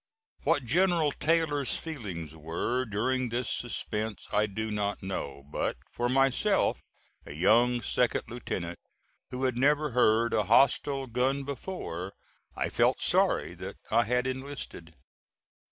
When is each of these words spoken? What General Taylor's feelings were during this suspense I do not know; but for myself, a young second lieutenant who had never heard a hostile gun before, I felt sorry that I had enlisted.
What 0.41 0.65
General 0.65 1.11
Taylor's 1.11 1.77
feelings 1.77 2.35
were 2.35 2.85
during 2.85 3.29
this 3.29 3.47
suspense 3.51 4.27
I 4.33 4.47
do 4.47 4.71
not 4.71 5.03
know; 5.03 5.43
but 5.51 5.77
for 5.91 6.09
myself, 6.09 6.81
a 7.23 7.35
young 7.35 7.83
second 7.83 8.23
lieutenant 8.27 8.79
who 9.29 9.43
had 9.43 9.55
never 9.57 9.91
heard 9.91 10.33
a 10.33 10.45
hostile 10.45 11.05
gun 11.05 11.43
before, 11.43 12.13
I 12.55 12.67
felt 12.69 12.99
sorry 12.99 13.53
that 13.53 13.77
I 13.91 14.05
had 14.05 14.25
enlisted. 14.25 14.95